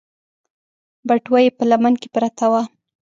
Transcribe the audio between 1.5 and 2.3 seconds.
په لمن کې